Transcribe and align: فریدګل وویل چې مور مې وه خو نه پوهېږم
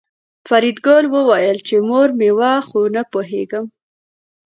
فریدګل 0.47 1.05
وویل 1.15 1.57
چې 1.67 1.75
مور 1.87 2.09
مې 2.19 2.29
وه 2.39 2.53
خو 2.67 2.81
نه 2.95 3.01
پوهېږم 3.11 3.65